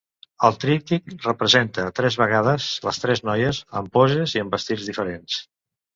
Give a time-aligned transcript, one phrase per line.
[0.47, 5.37] El tríptic representa tres vegades les tres noies, en poses i amb vestits diferents.